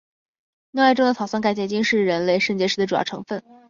[0.71, 3.43] 尿液中的草酸钙结晶是人类肾结石的主要成分。